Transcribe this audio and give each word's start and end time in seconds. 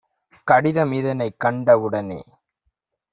கடிதம் 0.47 0.91
இதனைக் 0.91 1.37
கண்ட 1.39 1.77
வுடனே 1.77 2.19